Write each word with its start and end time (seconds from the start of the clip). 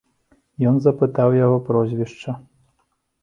Ён 0.69 0.79
запытаў 0.85 1.29
яго 1.39 1.57
прозвішча. 1.67 2.31